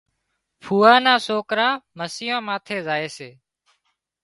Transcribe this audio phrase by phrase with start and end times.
[0.63, 3.29] ڦوئا نا سوڪران مسيان ماٿي زائي سي